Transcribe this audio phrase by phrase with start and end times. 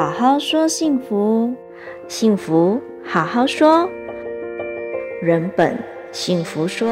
[0.00, 1.54] 好好说幸福，
[2.08, 3.86] 幸福好好说，
[5.20, 5.76] 人本
[6.10, 6.88] 幸福说。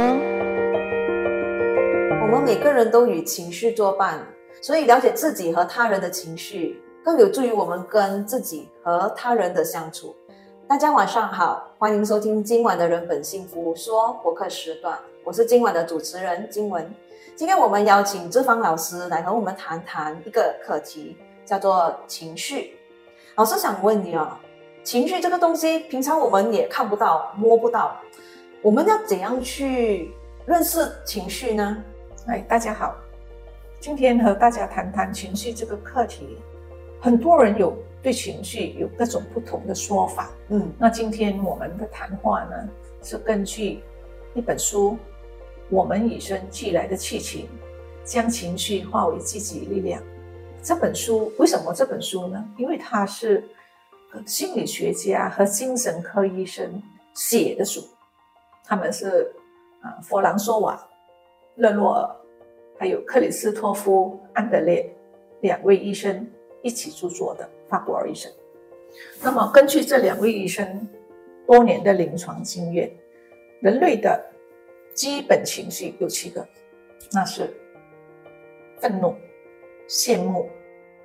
[2.21, 4.21] 我们每个人都与情绪作伴，
[4.61, 10.15] 所以了解自己和他人的情绪，更有助于我们跟自己和他人的相处。
[10.69, 16.87] 大家晚上好，欢迎收听今晚的人本幸福说博客时段，我是今晚的主持人金文。
[17.35, 22.78] 今天我们邀请志芳老师来和我们谈谈一个课题，叫做情绪。
[23.39, 24.37] 老师想问你啊，
[24.83, 27.97] 情绪这个东西，平常我们也看不到、摸不到，
[28.63, 30.11] 我们要怎样去
[30.45, 31.81] 认识情绪呢？
[32.27, 32.97] 哎，大家好，
[33.79, 36.37] 今天和大家谈谈情绪这个课题。
[37.01, 40.33] 很多人有对情绪有各种不同的说法。
[40.49, 42.69] 嗯，那今天我们的谈话呢，
[43.05, 43.79] 是根据
[44.35, 44.99] 一本书。
[45.71, 47.49] 我们与生俱来的气情，
[48.03, 50.03] 将情绪化为积极力量。
[50.69, 52.45] 这本书为什么这本书呢？
[52.59, 53.43] 因为它是
[54.27, 56.83] 心理学家和精神科医生
[57.15, 57.83] 写的书，
[58.67, 59.33] 他们是
[59.81, 60.77] 啊，弗朗索瓦·
[61.55, 62.17] 勒诺尔，
[62.79, 64.95] 还有克里斯托夫·安德烈
[65.41, 66.31] 两位医生
[66.61, 68.31] 一起著作的法国医生。
[69.23, 70.87] 那么，根据这两位医生
[71.47, 72.93] 多年的临床经验，
[73.63, 74.23] 人类的
[74.93, 76.47] 基本情绪有七个，
[77.11, 77.49] 那是
[78.79, 79.15] 愤怒、
[79.89, 80.47] 羡慕、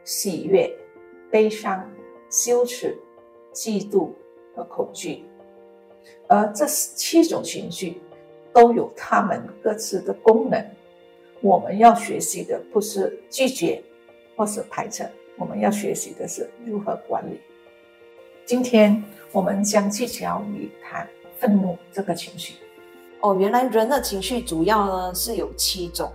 [0.04, 0.72] 喜悦、
[1.32, 1.90] 悲伤、
[2.30, 2.98] 羞耻、
[3.54, 4.10] 嫉妒
[4.56, 5.24] 和恐惧。
[6.28, 8.02] 而这七种情绪
[8.54, 10.64] 都有它们各自的功能。
[11.42, 13.84] 我们要学习的不是拒绝
[14.36, 17.40] 或是排斥，我们要学习的是如何管理。
[18.46, 21.08] 今天我们将聚焦于谈
[21.40, 22.56] 愤怒这个情绪。
[23.22, 26.12] 哦，原来人的情绪主要呢是有七种。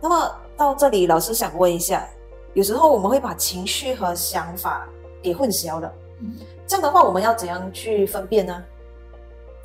[0.00, 2.08] 那么到这里，老师想问一下，
[2.56, 4.88] 有时候我们会把情绪和想法
[5.22, 5.92] 给混淆了。
[6.22, 6.32] 嗯，
[6.66, 8.64] 这样的话，我们要怎样去分辨呢？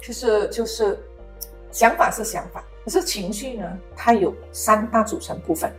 [0.02, 1.00] 就是就是
[1.72, 3.66] 想法是想法，可是情绪呢，
[3.96, 5.72] 它有三大组成部分，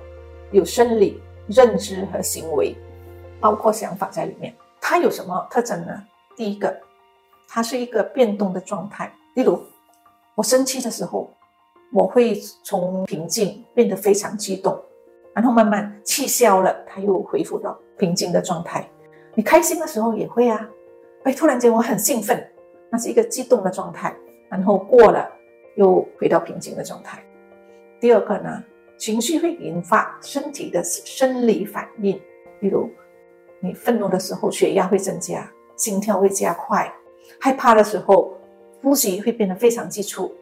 [0.53, 2.75] 有生理、认知和行为，
[3.39, 4.57] 包括想法在里面。
[4.81, 5.93] 它有什么特征呢？
[6.35, 6.75] 第一个，
[7.47, 9.63] 它是一个变动的状态，例如。
[10.35, 11.31] 我生气的时候，
[11.93, 14.83] 我会从平静变得非常激动，
[15.35, 18.89] 然后慢慢气消了，它又恢复到平静的状态。
[19.35, 20.69] 你开心的时候也会啊，
[21.25, 22.47] 哎，突然间我很兴奋，
[22.91, 24.15] 那是一个激动的状态，
[24.49, 25.29] 然后过了
[25.77, 27.23] 又回到平静的状态。
[28.01, 28.63] 第二个呢，
[28.97, 32.21] 情绪会引发身体的生理反应，
[32.61, 32.91] 比如
[33.61, 36.93] 你愤怒的时候，血压会增加，心跳会加快，
[37.39, 38.37] 害怕的时候。
[38.85, 40.35] 呼吸会变得非常急促，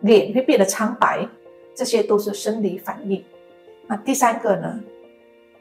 [0.00, 1.28] 脸会变得苍白，
[1.74, 3.22] 这些都是生理反应。
[3.86, 4.80] 那第三个呢？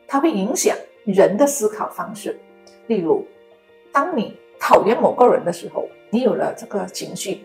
[0.07, 0.75] 它会影响
[1.05, 2.39] 人的思考方式。
[2.87, 3.25] 例如，
[3.91, 7.39] 当你讨厌某个人的时候，你有了这个情绪；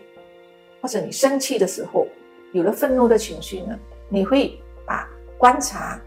[0.81, 2.07] 或者你生气的时候，
[2.53, 3.77] 有了愤怒的情绪呢？
[4.09, 5.99] 你会把观察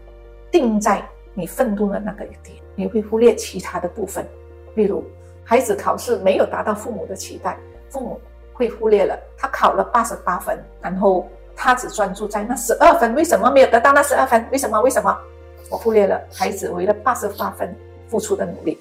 [0.51, 4.25] 定在你愤怒的那个点，你会忽略其他的部分。
[4.75, 5.03] 例如，
[5.43, 7.57] 孩子考试没有达到父母的期待，
[7.89, 8.19] 父母。
[8.57, 14.45] 会忽略了他考了八十八分，然后他只专注在那十二分，为什么没有得到那十二分？
[14.51, 14.81] 为什么？
[14.81, 15.17] 为什么？
[15.71, 17.75] 我忽略了孩子为了八十八分
[18.07, 18.79] 付出的努力，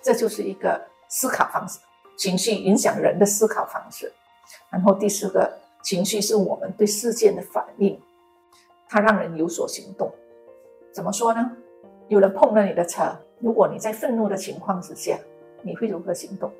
[0.00, 1.78] 这就是一个思考方式。
[2.16, 4.10] 情绪影响人的思考方式。
[4.70, 8.00] 然后第四个，情绪是我们对事件的反应，
[8.88, 10.10] 它让人有所行动。
[10.92, 11.50] 怎么说呢？
[12.08, 15.18] 有人碰了你的车，如果你在愤怒的情况之下，
[15.62, 16.52] 你会如何行动？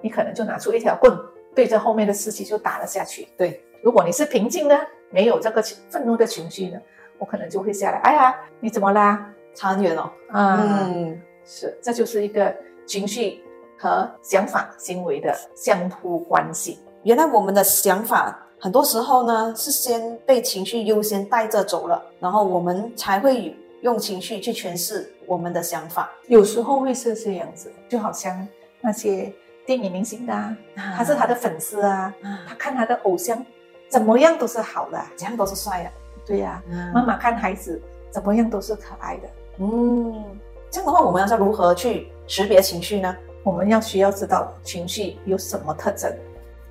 [0.00, 1.16] 你可能就拿出一条棍。
[1.54, 3.28] 对着后面的司机就打了下去。
[3.36, 4.78] 对，如果你是平静的，
[5.10, 5.60] 没有这个
[5.90, 6.80] 愤怒的情绪呢，
[7.18, 7.98] 我可能就会下来。
[7.98, 9.28] 哎呀，你怎么啦？
[9.54, 10.12] 差远了。
[10.32, 10.58] 嗯，
[10.94, 12.54] 嗯，是，这就是一个
[12.86, 13.42] 情绪
[13.76, 16.78] 和想法行为的相互关系。
[17.02, 26.10] 原来我们的想法很多时候呢，是先被情绪优先带着走了，然后我们才会用情绪去诠释我们的想法。
[26.28, 28.46] 有时候会是这样子，就好像
[28.80, 29.32] 那些。
[29.64, 30.56] 电影明星的、啊，
[30.96, 33.46] 他是他的粉丝啊，啊他看他的偶像
[33.92, 35.90] 怎么样都是好的，怎样都是帅的，
[36.24, 36.70] 对呀、啊。
[36.70, 37.78] 嗯、妈妈看孩子
[38.10, 39.28] 怎么样都是可爱的，
[39.58, 40.24] 嗯，
[40.70, 43.14] 这样的话，我们要如何去识别情绪呢？
[43.44, 46.10] 我们要需要知道情绪有什么特征。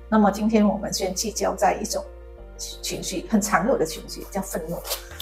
[0.08, 2.04] 那么今天我们先聚焦在一种
[2.58, 4.76] 情绪，很常有的情绪叫愤怒。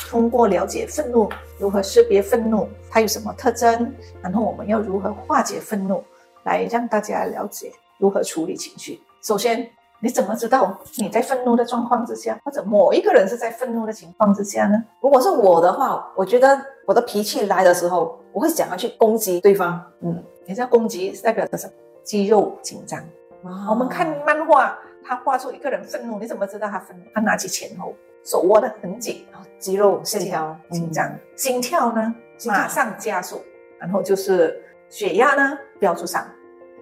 [0.08, 6.02] 通过了解愤怒，如何识别愤怒，它有什么特征，然后我们要如何化解愤怒。
[6.44, 8.98] 来让大家了解如何处理情绪。
[9.22, 9.70] 首先，
[10.02, 14.82] 你怎么知道你在愤怒的状况之下，或者某一个人是在愤怒的情况之下呢？
[15.00, 19.80] 如果是我的话，我觉得我的脾气来的时候，我会想要去攻击对方。
[20.00, 21.72] 嗯，你知道攻击代表的是什么？
[22.02, 22.98] 肌肉紧张。
[23.42, 27.04] 哦、我们看漫画，他画出一个人愤怒，你怎么知道他愤怒？
[27.14, 27.94] 他拿起拳头，
[28.24, 29.26] 手握得很紧，
[29.58, 32.14] 肌肉线条紧张，嗯、心跳呢
[32.46, 33.40] 马上加速，
[33.78, 36.26] 然后就是血压呢飙出上。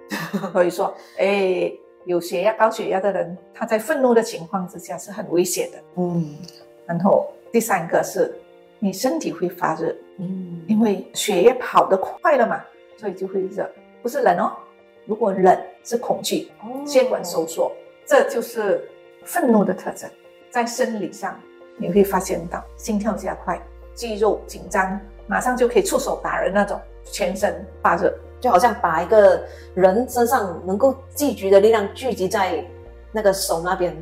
[0.53, 1.71] 所以说，哎，
[2.09, 5.79] 有血压高血压的人，他在愤怒的情况之下是很危险的。
[5.97, 6.37] 嗯，
[6.87, 8.35] 然后第三个是，
[8.79, 12.65] 你身体会发热，嗯，因为血液跑得快了嘛，
[12.97, 13.71] 所以就会热，
[14.03, 14.57] 不是冷哦。
[15.05, 16.51] 如果冷是恐惧，
[16.87, 17.73] 血管收缩，哦、
[18.07, 18.89] 这就是
[19.25, 20.09] 愤怒的特征。
[20.49, 21.39] 在生理上，
[21.77, 23.61] 你会发现到心跳加快、
[23.93, 29.43] 肌肉紧张，马上就可以出手打人那种，全身发热，就好像把一个
[29.75, 32.65] 人身上能够聚集的力量聚集在
[33.13, 33.93] 那个手那边，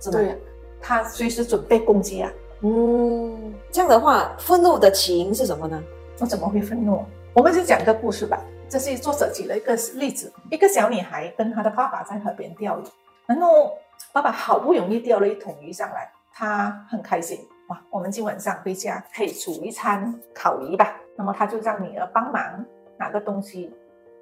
[0.00, 0.18] 是吗？
[0.18, 0.42] 对，
[0.80, 2.32] 他随时准备攻击啊。
[2.60, 5.82] 嗯，这样的话，愤怒的起因是什么呢？
[6.20, 7.04] 我怎么会愤怒？
[7.34, 8.40] 我们就讲一个故事吧。
[8.68, 12.84] 这是作者举了一个例子：一个小女孩跟她的爸爸在河边钓鱼，
[13.26, 13.76] 然后
[14.12, 17.38] 爸爸好不容易钓了一桶鱼上来，她很开心
[17.68, 17.80] 哇！
[17.90, 20.96] 我们今晚上回家可以煮一餐烤鱼吧。
[21.16, 22.64] 那么他就让女儿帮忙
[22.98, 23.72] 拿个东西，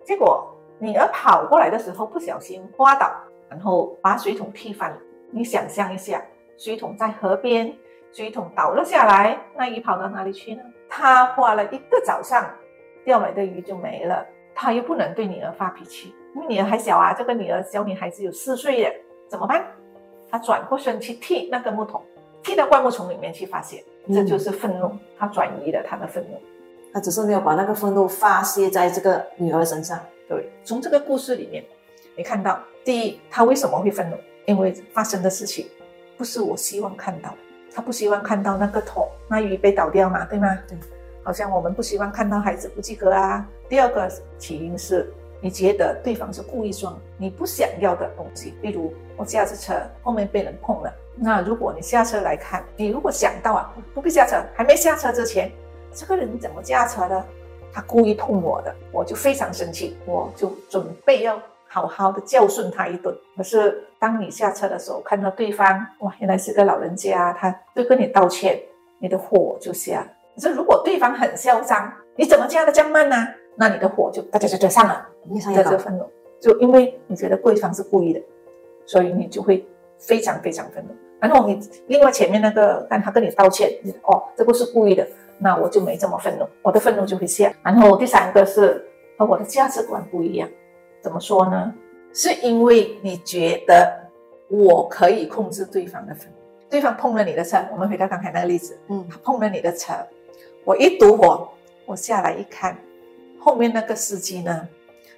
[0.04, 0.46] 结果
[0.78, 3.10] 女儿跑过来的时候不小心滑倒，
[3.49, 4.96] 然后把水桶踢翻了。
[5.31, 6.22] 你想象一下，
[6.58, 7.75] 水桶在河边，
[8.12, 10.62] 水桶倒了下来，那鱼跑到哪里去呢？
[10.88, 12.50] 他花了一个早上。
[13.04, 17.12] 钓来的鱼就没了，他又不能对女儿发脾气，因为女儿还小啊。
[17.12, 19.66] 这个女儿小女孩只有四岁耶，怎么办？
[20.31, 22.00] 他转过身去踢那个木桶，
[22.44, 24.93] 踢到灌木丛里面去发泄，这就是愤怒。
[25.19, 26.40] 他转移了他的愤怒，
[26.92, 29.98] 他只是没有把那个愤怒发泄在这个女儿身上。
[30.28, 31.64] 对，从这个故事里面，
[32.16, 34.16] 你看到第一，他为什么会愤怒？
[34.46, 35.66] 因为发生的事情
[36.16, 37.36] 不是我希望看到的，
[37.74, 40.58] 他不希望看到那个桶那鱼被倒掉嘛，对吗？
[40.68, 40.76] 对。
[41.24, 43.46] 好像我们不希望看到孩子不及格啊。
[43.68, 45.08] 第二个起因是
[45.40, 55.48] 你觉得对方是故意装你不想要的东西，例如我驾着车后面被人碰了，那如果你下车来看，你如果想到啊，不必下车，还没下车之前，
[55.94, 57.24] 这个人怎么驾车的？
[57.74, 63.16] 他故意碰我的，我就非常生气，我就准备要好好的教训他一顿。
[63.34, 68.60] 可是当你下车的时候，看到对方，哇，原来是个老人家，他就跟你道歉，
[68.98, 70.06] 你的火就下了。
[70.34, 73.16] 可是，如果对方很嚣张，你怎么驾得这样慢呢？
[73.56, 76.04] 那你的火就哒哒哒哒上了，你在这愤怒，
[76.40, 78.20] 就因为你觉得对方是故意的，
[78.84, 79.66] 所以你就会
[79.98, 80.94] 非常非常愤怒。
[81.20, 85.06] 然后你另外前面那个，但他跟你道歉，你哦，这不是故意的，
[85.42, 87.52] 那我就没这么愤怒，我的愤怒就会下。
[87.62, 88.86] 然后第三个是
[89.18, 90.48] 和我的价值观不一样，
[91.02, 91.74] 怎么说呢？
[92.14, 93.90] 是因为你觉得
[94.48, 96.34] 我可以控制对方的愤怒，
[96.70, 99.92] 对方碰了你的车，我们回到刚才那个例子，嗯，他碰了你的车。
[100.64, 101.48] 我一堵火，
[101.86, 102.78] 我下来一看，
[103.40, 104.68] 后面那个司机呢，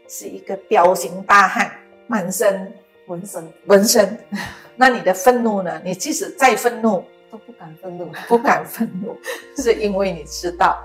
[0.08, 1.70] 是一个彪形大汉，
[2.06, 2.72] 满身
[3.08, 4.16] 纹身，纹身。
[4.76, 5.80] 那你的愤怒呢？
[5.84, 7.04] 你即使再愤怒，
[7.34, 9.16] 都不敢愤怒，不敢愤怒，
[9.60, 10.80] 是因为你知道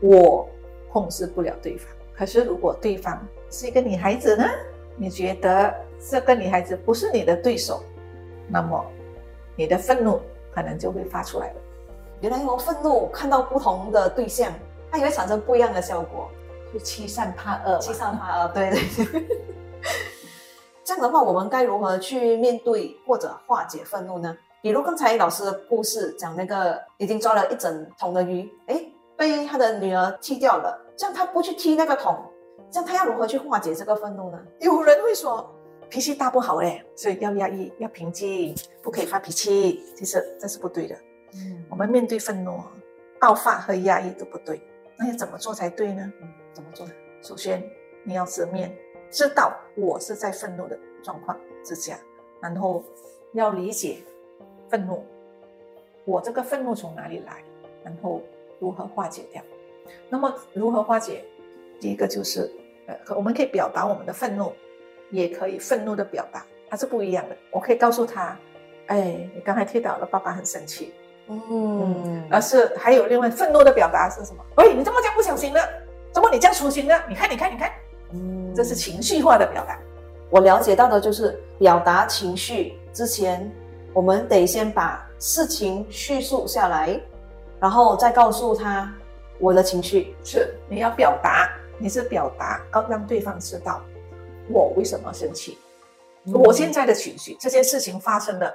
[0.00, 0.48] 我
[0.90, 1.86] 控制不了对方。
[2.14, 4.48] 可是如果对方是一个女孩子呢？
[4.96, 5.74] 你觉得
[6.10, 7.82] 这个女孩子不是你的对手，
[8.48, 8.82] 那么
[9.54, 10.18] 你的愤怒
[10.54, 11.56] 可能就会发出来了。
[12.22, 14.50] 原来我愤怒看到不同的对象，
[14.90, 16.30] 它也会产生不一样的效果，
[16.72, 19.38] 就欺善怕恶，欺善怕恶，对对对。
[20.82, 24.34] 这样的话，我们该如何去面对或者化解愤怒呢？
[24.62, 28.84] 比如刚才老师的故事讲那个已经抓了一整桶的鱼，哎，
[29.16, 32.18] 被他的女儿踢掉了，这样他不去踢那个桶，
[32.70, 34.38] 这样他要如何去化解这个愤怒呢？
[34.60, 35.50] 有人会说
[35.88, 40.94] 脾气大不好哎，所以要压抑，要平静，不可以发脾气，其实这是不对的。
[41.34, 42.60] 嗯，我们面对愤怒、
[43.18, 44.60] 爆发和压抑都不对，
[44.98, 46.12] 那要怎么做才对呢？
[46.20, 46.86] 嗯，怎么做？
[47.22, 47.62] 首先
[48.04, 48.76] 你要直面，
[49.10, 51.98] 知道我是在愤怒的状况之下，
[52.42, 52.84] 然后
[53.32, 54.02] 要理解
[54.70, 55.04] 愤怒，
[56.04, 57.42] 我这个愤怒从哪里来，
[57.82, 58.22] 然后
[58.60, 59.42] 如何化解掉。
[60.08, 61.24] 那么如何化解？
[61.80, 62.48] 第一个就是，
[62.86, 64.52] 呃，我们可以表达我们的愤怒，
[65.10, 67.36] 也可以愤怒的表达，它是不一样的。
[67.50, 68.38] 我可以告诉他，
[68.86, 70.92] 哎，你刚才踢倒了，爸爸很生气。
[71.26, 74.44] 嗯，而是还有另外愤怒的表达是什么？
[74.56, 75.60] 喂，你这么讲不小心的，
[76.12, 76.94] 怎么你这样粗心呢？
[77.08, 77.72] 你看，你看，你看，
[78.12, 79.78] 嗯，这是情绪化的表达。
[80.28, 83.50] 我了解到的就是表达情绪之前，
[83.92, 87.00] 我们得先把事情叙述下来，
[87.58, 88.92] 然后再告诉他
[89.38, 90.14] 我的情绪。
[90.24, 93.82] 是，你要表达，你是表达，要让对方知道
[94.48, 95.58] 我为什么生气，
[96.24, 98.54] 嗯，我现在的情绪，这件事情发生了。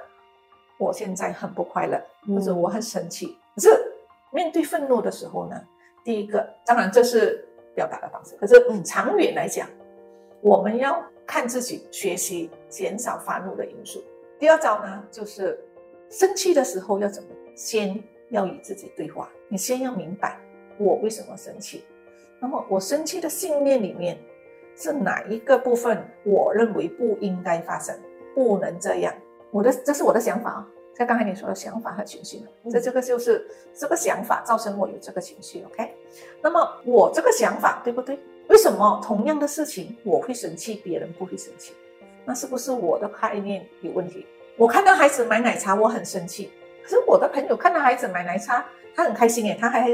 [0.78, 3.34] 我现在很不快乐，或者我很生气。
[3.54, 3.70] 可是
[4.30, 5.58] 面对愤怒的时候呢，
[6.04, 9.66] 第一个当然这是表达的方式，可是长远来讲，
[10.42, 14.04] 我们要看自己学习减少发怒的因素。
[14.38, 15.58] 第二招呢，就是
[16.10, 17.30] 生气的时候要怎么？
[17.54, 20.38] 先要与自己对话，你先要明白
[20.76, 21.84] 我为什么生气。
[22.38, 24.18] 那么我生气的信念里面
[24.76, 26.04] 是哪一个部分？
[26.22, 27.98] 我认为不应该发生，
[28.34, 29.14] 不能这样。
[29.50, 35.64] 我的这是我的想法啊，像刚才你说的想法和情绪，这这个就是这个想法造成我有这个情绪。
[35.64, 35.94] OK，
[36.42, 38.18] 那么我这个想法对不对？
[38.48, 41.72] 为什么同样的事情我会生气，别人不会生气？
[42.26, 44.26] 那是不是我的概念有问题？
[44.58, 46.50] 我看到孩子买奶茶，我很生气，
[46.82, 48.62] 可是我的朋友看到孩子买奶茶，
[48.94, 49.88] 他很开心耶，他还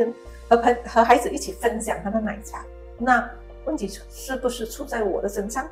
[0.49, 2.65] 和朋和孩子一起分享他的奶茶。
[2.99, 3.31] 那
[3.67, 5.69] 问题是不是出在我的身上？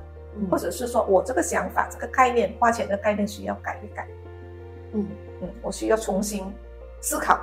[0.49, 4.07] 或者是说我这个想法、这个概念、花钱的概念需要改一改？
[4.93, 5.05] 嗯
[5.43, 6.45] 嗯，我需要重新
[7.01, 7.41] 思考，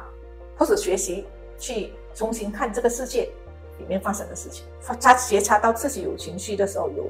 [0.57, 1.25] 或者学习
[1.57, 3.29] 去重新看这个世界
[3.77, 4.65] 里面发生的事情。
[5.01, 7.05] 他觉察到自己有情绪的时候，有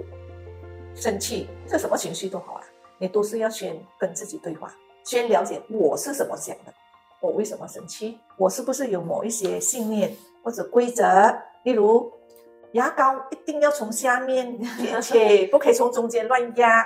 [0.98, 2.62] 生气，这什么情绪都好啊，
[2.98, 4.74] 你都是要先跟自己对话，
[5.04, 6.74] 先了解我是怎么想的，
[7.22, 10.12] 我为什么生气，我是不是有某一些信念
[10.44, 11.04] 或者规则，
[11.64, 12.12] 例如。
[12.74, 16.86] 牙膏一定要从下面 填起，不可以从中间乱压，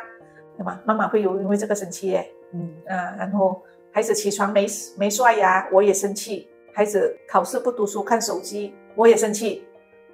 [0.55, 0.79] 对吗？
[0.85, 3.59] 妈妈会有因为这个生气耶，嗯啊，然后
[3.91, 9.65] 孩子起床没没刷牙，我也生气；孩子考试不读书看手机，我也生气。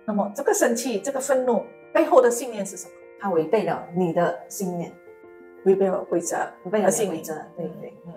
[0.06, 1.62] 那么这个生气、这个愤怒
[1.94, 2.92] 背后的信念是什么？
[3.20, 4.92] 它违背了你的信念，
[5.64, 7.34] 违背了规则，违背了规则。
[7.56, 8.14] 对对，嗯，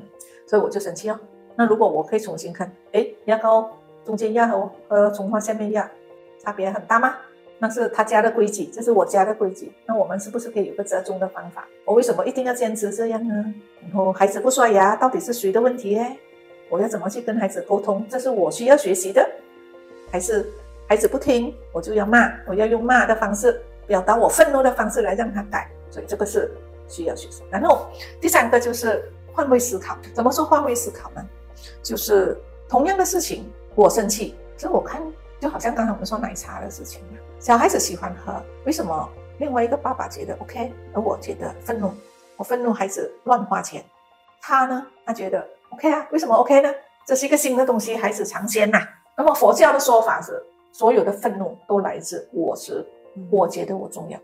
[0.47, 1.19] 所以我就生气哦。
[1.57, 3.71] 那如果我可以重新看，哎，牙膏
[4.05, 5.91] 中间压和和从花下面压
[6.39, 7.17] 差别很大吗？
[7.63, 9.71] 那是他家的规矩，这是我家的规矩。
[9.85, 11.69] 那我们是不是可以有个折中的方法？
[11.85, 13.35] 我为什么一定要坚持这样呢？
[13.83, 16.07] 然后孩子不刷牙，到底是谁的问题呢？
[16.71, 18.07] 我要怎么去跟孩子沟通？
[18.09, 19.29] 这是我需要学习的，
[20.11, 20.51] 还是
[20.89, 22.33] 孩子不听，我就要骂？
[22.47, 25.69] 我要用骂的方式表达我愤怒的方式来让他改。
[25.91, 26.49] 所以这个是
[26.87, 27.43] 需要学习。
[27.51, 27.89] 然后
[28.21, 29.99] 第三个就是换位思考。
[30.15, 31.21] 怎么说换位思考呢？
[31.83, 35.03] 就是同样的事情，我生气，所以我看。
[35.41, 41.91] 就好像刚才我们说奶茶的事情嘛，小孩子喜欢喝，为什么另外一个爸爸觉得 OK，而我觉得愤怒？
[42.37, 43.83] 我愤怒孩子乱花钱，
[44.43, 46.07] 他呢，他觉得 OK 啊？
[46.13, 46.71] 为什么 OK 呢？
[47.07, 48.87] 这是一个新的东西，孩子尝鲜呐。
[49.17, 50.39] 那么佛教的说法是，
[50.73, 52.87] 所有的愤怒都来自我执，
[53.31, 54.19] 我觉得我重要，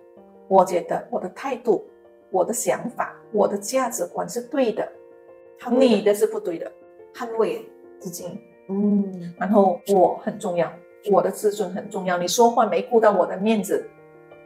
[0.48, 1.84] 我觉得我的态度、
[2.30, 4.86] 我的想法、我的价值观是对的，
[5.70, 6.70] 你的是不对的，
[7.14, 8.38] 捍卫自己，
[8.68, 10.70] 嗯，然后我很重要。
[11.08, 13.88] 我的自尊很重要，你说话没顾到我的面子，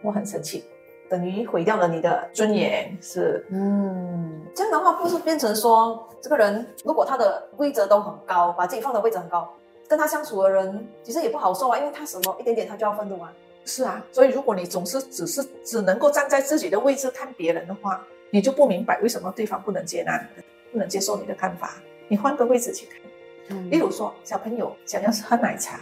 [0.03, 0.63] 我很生气，
[1.09, 2.95] 等于毁掉了你的尊严。
[3.01, 9.49] 是，嗯，这样的话不是变成说，这个人如果他的位置都很高，把自己放的位置很高，
[9.89, 13.33] 跟他相处的人其实也不好受啊，因为他什么一点点他就要愤怒啊。
[13.65, 21.75] 是啊，所以如果你总是只是只能够站在自己的位置看别人的话，你就不明白为什么对方不能接纳你的，不能接受你的看法。
[22.09, 22.97] 你换个位置去看，
[23.51, 25.81] 嗯，例如说小朋友想要是喝奶茶。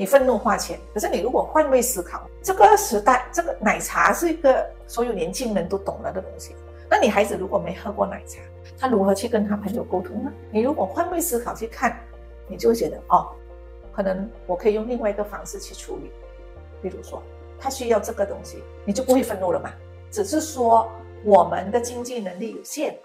[0.00, 6.54] 你愤怒花钱，可是你如果换位思考，这个时代，这个奶茶是一个所有年轻人都懂了的东西。
[6.88, 8.38] 那你孩子如果没喝过奶茶，
[8.78, 10.32] 他如何去跟他朋友沟通呢？
[10.52, 11.98] 你如果换位思考去看，
[12.46, 13.28] 你就会觉得哦，
[13.92, 16.12] 可能我可以用另外一个方式去处理。
[16.82, 17.22] 比如说，
[17.58, 19.70] 他需要这个东西，你就不会愤怒了嘛。
[20.10, 20.88] 只是说
[21.24, 22.96] 我们的经济能力有限，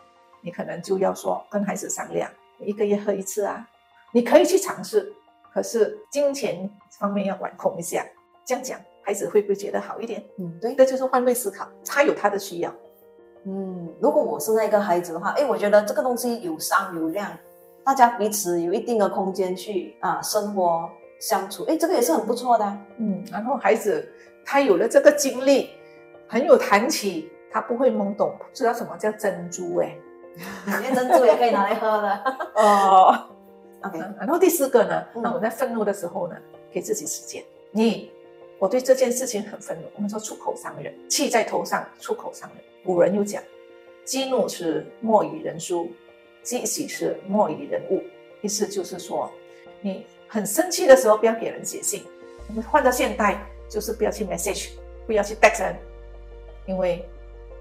[0.41, 3.67] 你可能就要说跟孩子商量，你一个月喝一次啊，
[4.11, 5.11] 你可以去尝试。
[5.53, 8.03] 可是金钱方面要管控一下，
[8.43, 10.23] 这样讲孩子会不会觉得好一点？
[10.39, 12.73] 嗯，对，这就是换位思考，他有他的需要。
[13.45, 17.37] 嗯，如果我是那个孩子的话，哎，我觉得这个东西有商有量，
[17.83, 20.89] 大家彼此有一定的空间去啊生活
[21.23, 22.77] 相处，哎，这个也是很不错的啊。
[22.97, 24.05] 嗯，然后孩子
[24.45, 25.69] 他有了这个经历，
[26.27, 29.95] 很有谈起，他不会懵懂，不知道什么叫珍珠哎，
[30.65, 32.23] 里面珍珠也可以拿来喝的
[32.61, 33.29] 哦。
[33.83, 36.35] OK，然后第四个呢，那我在愤怒的时候呢，
[36.69, 37.41] 给自己时间。
[37.71, 38.11] 你，
[38.59, 39.83] 我对这件事情很愤怒。
[39.95, 42.57] 我们说出口伤人，气在头上，出口伤人。
[42.83, 43.41] 古人又讲，
[44.03, 45.89] 激怒是莫以人书，
[46.41, 48.03] 激喜是莫以人物。
[48.41, 49.31] 意思就是说，
[49.79, 52.03] 你很生气的时候不要给人写信。
[52.47, 53.37] 我们换到现代，
[53.69, 54.69] 就是不要去 message，
[55.05, 55.75] 不要去 text 人，
[56.65, 57.07] 因为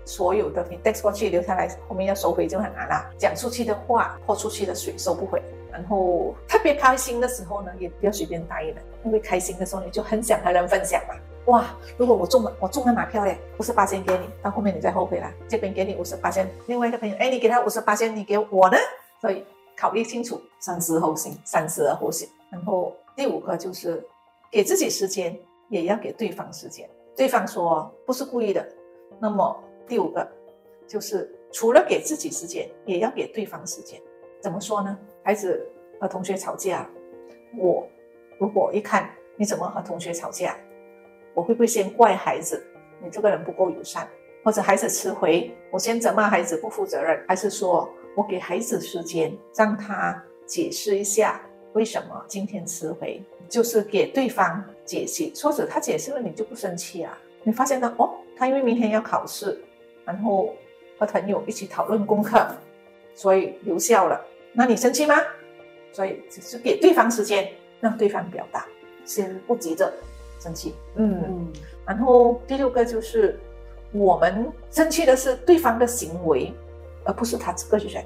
[0.06, 3.10] 所有的你 text 过去留下来，后面要收回就很难了。
[3.18, 5.42] 讲出去的话，泼出去的水收不回。
[5.70, 11.14] 然后特别开心的时候呢，也不要随便答应人，因为开心的时候你就很想和人分享嘛。
[11.52, 15.30] 哇，如果我中了，我中了马票嘞，五十八千给你，到后面你再后悔啦。
[15.46, 18.78] 这边给你五十八千，另外一个朋友，哎，你给他五十八千，你给我呢？
[19.20, 19.44] 所以
[19.76, 22.26] 考虑清楚，三思后行，三思而后行。
[22.52, 24.04] 然后第五个就是
[24.50, 25.36] 给自己时间，
[25.70, 26.88] 也要给对方时间。
[27.16, 28.64] 对方说不是故意的，
[29.18, 30.26] 那么第五个
[30.86, 34.00] 就是除了给自己时间，也要给对方时间。
[34.40, 34.98] 怎么说呢？
[35.24, 35.66] 孩子
[36.00, 36.88] 和同学吵架，
[37.56, 37.88] 我
[38.38, 40.56] 如果一看你怎么和同学吵架，
[41.32, 42.62] 我会不会先怪孩子？
[43.02, 44.08] 你这个人不够友善，
[44.44, 51.40] 或者孩子迟回，我先责骂孩子不负责任，还是说我给孩子时间，让他解释一下
[51.72, 57.16] 为什么今天迟回，就是给对方解释，说者他解释了你就不生气啊？
[57.42, 57.92] 你发现呢？
[57.98, 59.58] 哦，他因为明天要考试，
[60.04, 60.54] 然后
[60.98, 62.46] 和朋友一起讨论功课，
[63.14, 64.20] 所以留校了。
[64.52, 65.14] 那你生气吗？
[65.92, 67.50] 所以只是给对方时间，
[67.80, 68.66] 让对方表达，
[69.04, 69.92] 先不急着
[70.40, 70.74] 生气。
[70.96, 71.52] 嗯嗯。
[71.86, 73.38] 然后第六个就是，
[73.92, 76.52] 我们生气的是对方的行为，
[77.04, 78.04] 而不是他这个人。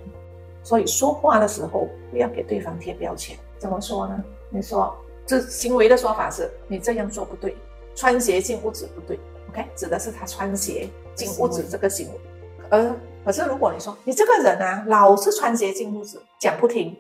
[0.63, 3.37] 所以说话的时候不要给对方贴标签。
[3.59, 4.25] 怎么说呢？
[4.51, 4.97] 你说
[5.27, 7.57] 这行为的说法是你这样做不对，
[7.95, 9.19] 穿鞋进屋子不对。
[9.51, 12.21] OK，指的是他穿鞋进屋子这个行为。
[12.69, 12.95] 而
[13.25, 16.97] 可是，如果你说你这个人啊，老是穿鞋进屋子，讲不听，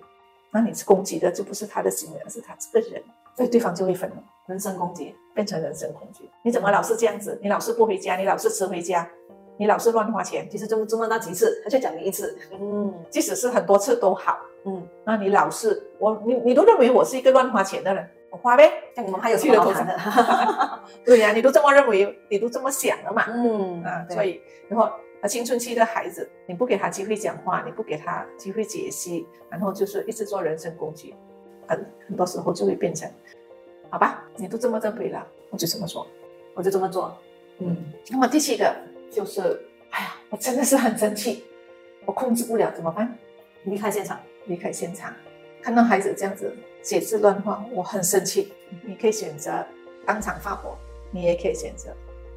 [0.51, 3.03] 那你是攻击的就不是他的行为，而是他这个人，
[3.37, 6.29] 所以对方就会愤怒，人身攻击，变成人身攻击。
[6.43, 7.39] 你怎么老是这样子？
[7.43, 9.09] 你老是不回家，你老是迟回家，
[9.57, 19.97] 你老是乱花钱，其实这么这么那几次，他就讲你一次，嗯，即使是很多次都好，嗯，那你老是我你你都认为我是一个乱花钱的人，我花呗，那我们还有什么好谈的？
[21.07, 24.91] 对呀、啊，你都这么认为，你都这么想了嘛，嗯啊，所以然后。
[25.27, 31.17] 青春期的孩子，你不给他机会讲话，你不给他机会解析，然后就是一直做人身攻击，
[31.67, 33.11] 很很多时候就会变成，
[33.91, 36.07] 好吧，你都这么认为了，我就这么说，
[36.55, 37.13] 我就这么做。
[37.59, 37.77] 嗯，
[38.09, 38.73] 那么第七个
[39.11, 39.41] 就是，
[39.91, 41.43] 哎呀，我真的是很生气，
[42.05, 43.13] 我控制不了，怎么办？
[43.65, 45.13] 离开现场，离开现场，
[45.63, 48.53] 看到孩子这样子写字乱画，我很生气。
[48.85, 49.65] 你可以选择
[50.05, 50.77] 当场发火，
[51.11, 51.91] 你也可以选择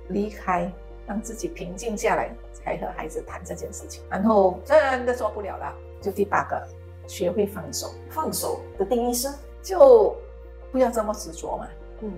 [0.10, 0.72] 离开。
[1.08, 4.04] 让自己平静下来，才和孩子谈这件事情。
[4.12, 6.67] 然后真的做不了了，就第八个，
[7.08, 7.95] 学会放手。
[8.12, 9.28] 放手的定义是，
[9.63, 10.15] 就
[10.72, 11.67] 不要这么执着嘛。
[12.02, 12.13] 嗯，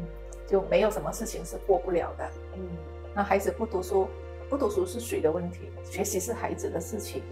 [0.45, 2.30] 就没有什么事情是过不了的。
[2.58, 2.67] 嗯，
[3.15, 4.10] 那孩子不读书，
[4.49, 5.71] 不读书是谁的问题？
[5.86, 7.23] 学习是孩子的事情。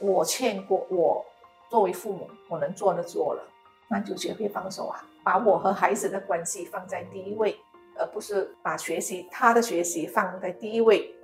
[0.00, 1.24] 我劝过，我
[1.70, 3.42] 作为父母，我能做的做了，
[3.88, 7.56] 那就学会放手啊，把我和孩子的关系放在第一位。
[7.98, 11.14] 而不是把学习他的学习放在第一位，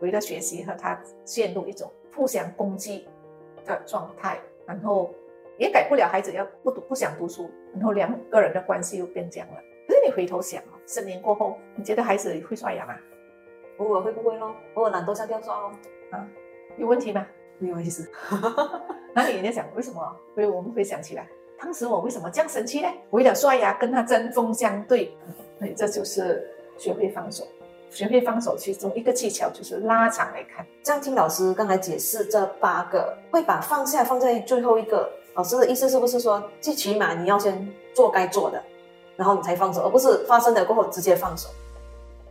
[0.00, 3.06] 为了学习和他陷入一种互相攻击
[3.64, 5.14] 的状态，然后
[5.56, 9.54] 也改不了孩子要不读不想读书，然后两个人的关系又变僵了。
[9.86, 12.96] 可是你回头想啊，十年过后，你觉得孩子会刷牙吗？
[13.78, 14.52] 偶尔会不会咯？
[14.74, 15.70] 偶尔懒惰下掉刷哦。
[16.10, 16.28] 啊，
[16.76, 17.24] 有问题吗？
[17.58, 18.10] 没有意思。
[19.16, 20.16] 那你在想为什么？
[20.34, 21.26] 所以我们会想起来，
[21.58, 22.88] 当时我为什么这样生气呢？
[23.12, 25.16] 为了刷牙跟他针锋相对。
[25.58, 27.42] 所以这就是学会放手。
[27.88, 30.66] 学会放手，其中一个技巧就是拉长来看。
[30.82, 35.10] 这样听老师刚才解释这八个，会把放下放在最后一个。
[35.34, 38.62] 老师的意思是不是说，最起码你要先做该做的，
[39.16, 41.48] 然后你才放手，而不是发生了过后直接放手？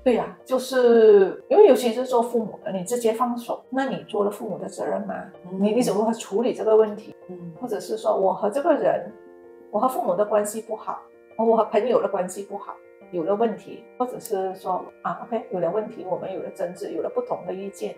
[0.05, 5.15] 对呀、啊，就是因为尤其是做父母的，你直接放手，那你做了父母的责任吗？
[5.51, 7.15] 嗯、你你怎么会处理这个问题？
[7.27, 9.11] 嗯，或者是说我和这个人，
[9.71, 11.01] 我和父母的关系不好，
[11.39, 12.75] 我和朋友的关系不好。
[13.11, 17.95] 有了问题，或者是说啊，OK，有了问题，我们有了争执，有了不同的意见。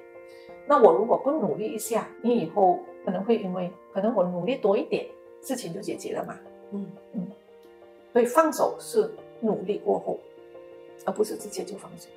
[0.65, 5.05] 那我如果不努力一下，你以后可能会因为可能我努力多一点，
[5.41, 6.35] 事情就解决了嘛。
[6.71, 7.27] 嗯嗯。
[8.13, 10.17] 所以放手是努力过后，
[11.05, 12.07] 而不是直接就放手。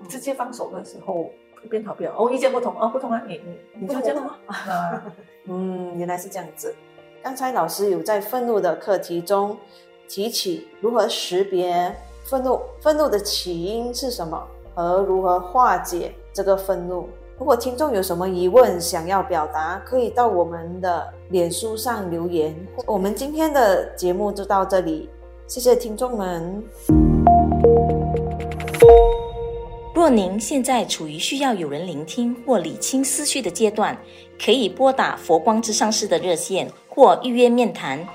[0.00, 4.36] 嗯、直接放手的时候会变好不了哦，意见不同哦，不同啊，你你你就这样吗？
[4.46, 5.04] 啊，
[5.46, 6.74] 嗯，原来是这样子。
[7.22, 9.56] 刚才老师有在愤怒的课题中。
[10.08, 14.40] 提起如何识别愤怒，愤怒的起因是什么，
[14.72, 17.08] 和如何化解这个愤怒。
[17.40, 22.54] 如果听众有什么疑问想要表达，可以到我们的脸书上留言。
[22.86, 25.10] 我们今天的节目就到这里，
[25.48, 27.05] 谢谢听众们。
[29.94, 33.96] 若您现在处于需要有人聆听或理清思绪的阶段，
[34.42, 38.06] 可以拨打佛光之上师的热线或预约面谈。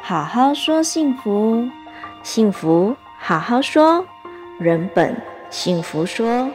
[0.00, 1.68] 好好说幸福，
[2.22, 4.04] 幸福好好说，
[4.58, 5.14] 人本
[5.50, 6.48] 幸福说。